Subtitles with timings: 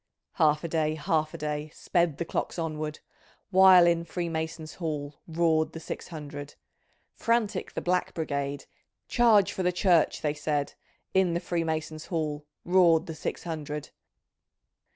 [0.21, 3.01] * Half a day, half a day, Sped the clocks onward,
[3.51, 6.55] While in Freemason's Hall, Roared the six hundred!—
[7.23, 8.65] Frantic the Black Brigade,"
[9.17, 10.73] Charge for the Church I'' they said.
[11.13, 13.91] In the Freemason's Hall Roared the six hundred